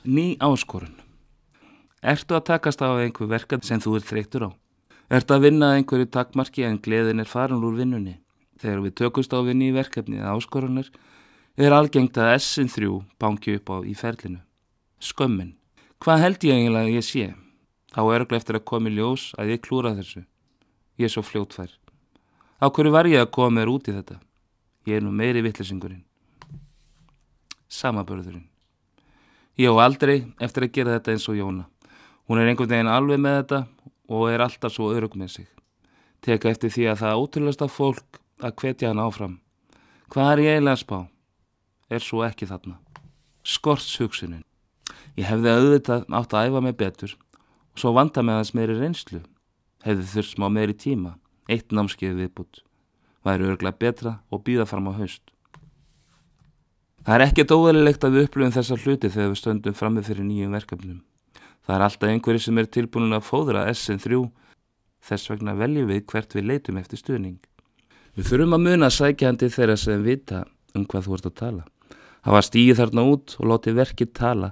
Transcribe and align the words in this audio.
Ný 0.00 0.38
áskorun. 0.40 0.94
Ertu 2.00 2.32
að 2.32 2.46
takast 2.48 2.80
á 2.80 2.88
einhver 2.96 3.28
verkað 3.28 3.66
sem 3.68 3.80
þú 3.84 3.98
er 3.98 4.04
þreytur 4.08 4.44
á? 4.48 4.50
Ertu 5.12 5.34
að 5.36 5.42
vinna 5.44 5.74
einhverju 5.76 6.08
takmarki 6.08 6.64
en 6.64 6.78
gleðin 6.80 7.20
er 7.20 7.28
farin 7.28 7.60
úr 7.60 7.76
vinnunni? 7.76 8.14
Þegar 8.56 8.80
við 8.80 8.94
tökumst 8.96 9.34
á 9.36 9.44
vinni 9.44 9.68
í 9.68 9.74
verkefni 9.76 10.16
eða 10.16 10.32
áskorunar 10.38 10.88
er 11.60 11.76
algengt 11.76 12.16
að 12.16 12.32
S3 12.38 12.88
banki 13.20 13.58
upp 13.60 13.68
á 13.68 13.76
í 13.84 13.92
ferlinu. 13.92 14.40
Skömmin. 15.04 15.52
Hvað 16.00 16.22
held 16.24 16.44
ég 16.48 16.56
eiginlega 16.56 16.88
að 16.88 16.96
ég 16.96 17.04
sé? 17.04 17.26
Þá 17.92 18.00
örgla 18.00 18.40
eftir 18.40 18.56
að 18.56 18.64
komi 18.72 18.92
ljós 18.96 19.34
að 19.36 19.52
ég 19.52 19.60
klúra 19.60 19.92
þessu. 19.98 20.24
Ég 20.96 21.10
er 21.10 21.12
svo 21.12 21.20
fljótfær. 21.20 21.76
Á 22.56 22.72
hverju 22.72 22.94
var 22.96 23.04
ég 23.04 23.20
að 23.20 23.34
koma 23.36 23.60
mér 23.60 23.68
út 23.68 23.92
í 23.92 23.92
þetta? 23.92 24.16
Ég 24.88 24.96
er 24.96 25.04
nú 25.04 25.12
meiri 25.12 25.44
vittlisingurinn. 25.44 26.06
Samabörðurinn. 27.68 28.48
Ég 29.60 29.68
á 29.68 29.76
aldrei 29.84 30.22
eftir 30.40 30.64
að 30.64 30.72
gera 30.72 30.92
þetta 30.94 31.12
eins 31.12 31.26
og 31.28 31.36
Jóna. 31.36 31.66
Hún 32.24 32.38
er 32.40 32.48
einhvern 32.48 32.70
veginn 32.70 32.88
alveg 32.88 33.18
með 33.20 33.34
þetta 33.40 33.58
og 34.08 34.22
er 34.32 34.40
alltaf 34.40 34.72
svo 34.72 34.86
örug 34.94 35.16
með 35.20 35.34
sig. 35.34 35.48
Teka 36.24 36.48
eftir 36.48 36.72
því 36.72 36.86
að 36.88 37.00
það 37.02 37.20
ótrúlega 37.20 37.66
fólk 37.68 38.20
að 38.40 38.54
hvetja 38.62 38.88
hann 38.88 39.02
áfram. 39.04 39.34
Hvað 40.08 40.30
er 40.32 40.42
ég 40.46 40.54
eiginlega 40.54 40.78
að 40.78 40.80
spá? 40.80 40.98
Er 41.92 42.06
svo 42.06 42.22
ekki 42.24 42.48
þarna. 42.48 42.78
Skorts 43.44 43.90
hugsunin. 44.00 44.46
Ég 45.20 45.28
hefði 45.28 45.52
auðvitað 45.52 46.08
átt 46.08 46.32
að 46.38 46.48
æfa 46.48 46.64
mig 46.64 46.78
betur 46.80 47.12
og 47.12 47.82
svo 47.82 47.92
vanda 47.92 48.24
með 48.24 48.40
þess 48.40 48.56
meiri 48.56 48.78
reynslu. 48.78 49.20
Hefði 49.84 50.08
þurft 50.14 50.36
smá 50.38 50.48
meiri 50.48 50.78
tíma. 50.86 51.18
Eitt 51.52 51.68
námskeið 51.68 52.16
viðbútt. 52.22 52.62
Væri 53.28 53.52
örglega 53.52 53.76
betra 53.76 54.16
og 54.32 54.40
býða 54.46 54.64
fram 54.70 54.88
á 54.88 54.96
haust. 54.96 55.20
Það 57.00 57.14
er 57.14 57.22
ekkert 57.24 57.52
óverulegt 57.56 58.04
að 58.04 58.16
við 58.16 58.26
upplöfum 58.26 58.52
þessa 58.52 58.76
hluti 58.76 59.08
þegar 59.08 59.30
við 59.30 59.38
stöndum 59.40 59.76
frammi 59.76 60.02
fyrir 60.04 60.26
nýjum 60.26 60.56
verkefnum. 60.56 60.98
Það 61.64 61.76
er 61.76 61.84
alltaf 61.86 62.10
einhverju 62.10 62.42
sem 62.44 62.58
er 62.60 62.68
tilbúin 62.76 63.16
að 63.16 63.24
fóðra 63.24 63.62
SN3, 63.72 64.20
þess 65.08 65.30
vegna 65.32 65.54
veljum 65.56 65.88
við 65.88 66.02
hvert 66.12 66.36
við 66.36 66.48
leitum 66.50 66.80
eftir 66.80 67.00
stuðning. 67.00 67.38
Við 68.16 68.26
þurfum 68.28 68.56
að 68.56 68.64
muna 68.66 68.90
sækjandi 68.92 69.48
þeirra 69.54 69.76
sem 69.80 70.02
vita 70.04 70.42
um 70.76 70.84
hvað 70.84 71.06
þú 71.06 71.16
ert 71.16 71.28
að 71.30 71.36
tala. 71.40 71.62
Hafa 72.26 72.42
stíð 72.44 72.80
þarna 72.82 73.04
út 73.14 73.36
og 73.40 73.48
láti 73.48 73.72
verkið 73.76 74.12
tala 74.18 74.50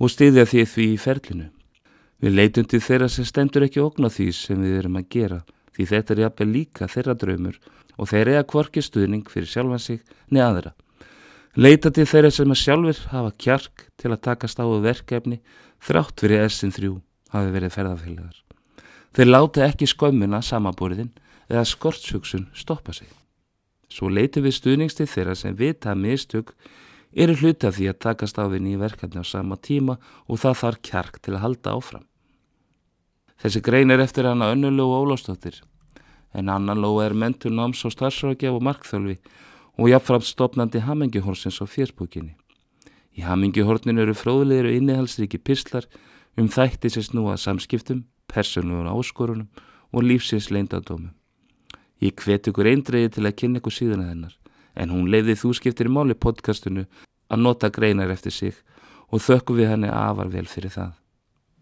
og 0.00 0.12
stiðja 0.12 0.46
því 0.48 0.64
því 0.72 0.86
í 0.94 1.00
ferlinu. 1.02 1.48
Við 2.22 2.36
leitum 2.38 2.68
til 2.70 2.80
þeirra 2.80 3.10
sem 3.12 3.26
stendur 3.28 3.66
ekki 3.66 3.82
okna 3.82 4.08
því 4.08 4.30
sem 4.38 4.62
við 4.62 4.78
erum 4.80 4.96
að 4.96 5.10
gera 5.12 5.42
því 5.76 5.88
þetta 5.92 6.14
er 6.14 6.22
jafnveg 6.24 6.52
líka 6.52 6.88
þeirra 6.88 7.16
draumur 7.18 7.58
og 7.98 8.08
þeir 8.08 8.32
eiga 8.32 8.46
kvorki 8.48 8.84
stuðning 8.84 9.28
fyrir 9.28 9.50
sjálfan 9.50 9.82
sig 9.82 10.00
neðaðra. 10.32 10.72
Leita 11.52 11.90
til 11.92 12.06
þeirra 12.08 12.30
sem 12.32 12.48
að 12.48 12.60
sjálfur 12.62 13.00
hafa 13.10 13.30
kjark 13.36 13.82
til 14.00 14.08
að 14.08 14.22
takast 14.24 14.56
á 14.56 14.64
verkefni 14.64 15.42
þrátt 15.84 16.22
fyrir 16.24 16.46
S3 16.46 16.94
hafi 17.32 17.50
verið 17.52 17.74
ferðarfélagar. 17.74 18.38
Þeir 19.12 19.28
láta 19.28 19.66
ekki 19.66 19.88
skömmuna 19.90 20.40
samaborðin 20.40 21.10
eða 21.52 21.66
skortshugsun 21.68 22.46
stoppa 22.56 22.94
sig. 22.96 23.10
Svo 23.92 24.08
leiti 24.08 24.40
við 24.40 24.56
stuðningstið 24.56 25.12
þeirra 25.12 25.36
sem 25.36 25.58
vita 25.58 25.92
að 25.92 26.00
mistug 26.06 26.54
eru 27.12 27.36
hluti 27.36 27.68
af 27.68 27.76
því 27.76 27.90
að 27.92 28.00
takast 28.06 28.40
á 28.40 28.48
við 28.48 28.64
nýja 28.64 28.80
verkefni 28.86 29.20
á 29.20 29.26
sama 29.28 29.60
tíma 29.60 29.98
og 30.32 30.40
það 30.40 30.58
þarf 30.62 30.82
kjark 30.88 31.20
til 31.20 31.36
að 31.36 31.44
halda 31.44 31.76
áfram. 31.76 32.06
Þessi 33.44 33.60
grein 33.60 33.92
er 33.92 34.00
eftir 34.00 34.24
hana 34.24 34.54
önnulegu 34.54 34.88
og 34.88 35.04
ólástóttir 35.04 35.60
en 36.32 36.48
annan 36.48 36.80
lóa 36.80 37.10
er 37.10 37.12
mentur 37.12 37.52
náms 37.52 37.84
og 37.84 37.92
starfsrákjaf 37.92 38.56
og 38.56 38.64
markþjálfi 38.64 39.18
og 39.78 39.88
jáfnframt 39.88 40.28
stopnandi 40.28 40.82
hamingjuhórsins 40.84 41.60
á 41.62 41.66
fjörsbúkinni. 41.66 42.34
Í 43.16 43.24
hamingjuhórninu 43.24 44.04
eru 44.04 44.14
fróðlegir 44.16 44.68
og 44.70 44.76
innihalsriki 44.76 45.38
pislar 45.38 45.88
um 46.36 46.48
þætti 46.48 46.90
sem 46.92 47.04
snúa 47.04 47.36
samskiptum, 47.36 48.04
persónuður 48.28 48.92
áskorunum 48.92 49.48
og 49.92 50.06
lífsins 50.06 50.48
leindadómum. 50.50 51.12
Ég 52.00 52.16
hvet 52.18 52.48
ykkur 52.48 52.70
eindreiði 52.72 53.12
til 53.16 53.26
að 53.28 53.36
kynna 53.38 53.60
ykkur 53.60 53.76
síðan 53.76 54.04
að 54.04 54.12
hennar, 54.12 54.34
en 54.74 54.90
hún 54.90 55.10
leiði 55.12 55.36
þú 55.38 55.52
skiptir 55.58 55.90
í 55.90 55.92
máli 55.92 56.16
podcastinu 56.16 56.86
að 57.28 57.44
nota 57.44 57.70
greinar 57.70 58.10
eftir 58.10 58.32
sig 58.32 58.56
og 59.12 59.20
þökkum 59.20 59.60
við 59.60 59.70
henni 59.74 59.92
afar 59.92 60.32
vel 60.32 60.48
fyrir 60.48 60.72
það. 60.72 61.01